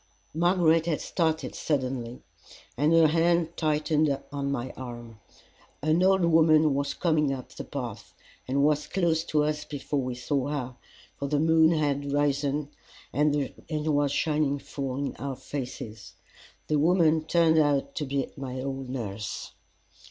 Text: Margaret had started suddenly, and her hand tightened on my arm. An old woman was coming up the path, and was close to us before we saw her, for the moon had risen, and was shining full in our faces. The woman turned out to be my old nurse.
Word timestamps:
Margaret 0.33 0.87
had 0.87 0.99
started 0.99 1.53
suddenly, 1.53 2.23
and 2.75 2.91
her 2.91 3.05
hand 3.05 3.55
tightened 3.55 4.19
on 4.31 4.51
my 4.51 4.71
arm. 4.71 5.19
An 5.83 6.01
old 6.01 6.25
woman 6.25 6.73
was 6.73 6.95
coming 6.95 7.31
up 7.31 7.49
the 7.49 7.63
path, 7.63 8.15
and 8.47 8.63
was 8.63 8.87
close 8.87 9.23
to 9.25 9.43
us 9.43 9.63
before 9.63 10.01
we 10.01 10.15
saw 10.15 10.47
her, 10.47 10.75
for 11.19 11.27
the 11.27 11.39
moon 11.39 11.69
had 11.69 12.11
risen, 12.11 12.69
and 13.13 13.45
was 13.69 14.11
shining 14.11 14.57
full 14.57 14.97
in 14.97 15.15
our 15.17 15.35
faces. 15.35 16.15
The 16.65 16.79
woman 16.79 17.25
turned 17.25 17.59
out 17.59 17.93
to 17.97 18.05
be 18.07 18.27
my 18.35 18.59
old 18.59 18.89
nurse. 18.89 19.51